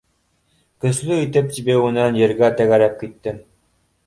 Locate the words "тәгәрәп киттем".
2.63-3.41